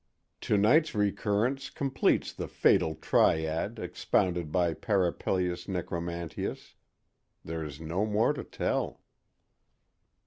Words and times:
To 0.49 0.57
night's 0.57 0.95
recurrence 0.95 1.69
completes 1.69 2.33
the 2.33 2.47
'fatal 2.47 2.95
triad' 2.95 3.77
expounded 3.77 4.51
by 4.51 4.73
Parapelius 4.73 5.67
Necromantius. 5.67 6.73
There 7.45 7.63
is 7.63 7.79
no 7.79 8.07
more 8.07 8.33
to 8.33 8.43
tell." 8.43 9.03